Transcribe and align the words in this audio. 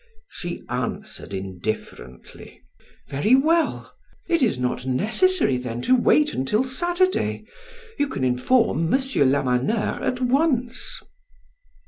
She 0.29 0.63
answered 0.67 1.31
indifferently: 1.31 2.63
"Very 3.07 3.35
well; 3.35 3.93
it 4.27 4.41
is 4.41 4.57
not 4.57 4.83
necessary 4.83 5.57
then 5.57 5.83
to 5.83 5.95
wait 5.95 6.33
until 6.33 6.63
Saturday; 6.63 7.45
you 7.99 8.07
can 8.07 8.23
inform 8.23 8.91
M. 8.91 8.99
Lamaneur 9.29 9.99
at 10.01 10.19
once." 10.19 10.99